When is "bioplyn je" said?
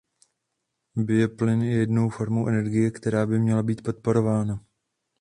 0.95-1.71